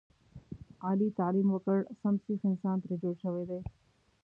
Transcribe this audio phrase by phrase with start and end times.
[0.87, 3.59] علي تعلیم وکړ سم سیخ انسان ترې جوړ شوی دی.